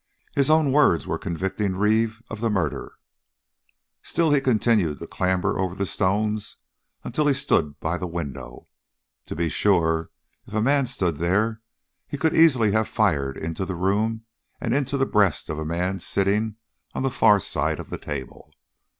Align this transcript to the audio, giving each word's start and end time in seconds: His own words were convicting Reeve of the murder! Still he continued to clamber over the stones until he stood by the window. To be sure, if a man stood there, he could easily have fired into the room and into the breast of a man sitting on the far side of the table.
His 0.33 0.49
own 0.49 0.71
words 0.71 1.05
were 1.05 1.19
convicting 1.19 1.75
Reeve 1.75 2.23
of 2.27 2.41
the 2.41 2.49
murder! 2.49 2.93
Still 4.01 4.31
he 4.31 4.41
continued 4.41 4.97
to 4.97 5.05
clamber 5.05 5.59
over 5.59 5.75
the 5.75 5.85
stones 5.85 6.57
until 7.03 7.27
he 7.27 7.35
stood 7.35 7.79
by 7.79 7.99
the 7.99 8.07
window. 8.07 8.67
To 9.27 9.35
be 9.35 9.47
sure, 9.47 10.09
if 10.47 10.55
a 10.55 10.59
man 10.59 10.87
stood 10.87 11.17
there, 11.17 11.61
he 12.07 12.17
could 12.17 12.35
easily 12.35 12.71
have 12.71 12.87
fired 12.87 13.37
into 13.37 13.63
the 13.63 13.75
room 13.75 14.25
and 14.59 14.73
into 14.73 14.97
the 14.97 15.05
breast 15.05 15.49
of 15.51 15.59
a 15.59 15.65
man 15.65 15.99
sitting 15.99 16.55
on 16.95 17.03
the 17.03 17.11
far 17.11 17.39
side 17.39 17.79
of 17.79 17.91
the 17.91 17.99
table. 17.99 18.51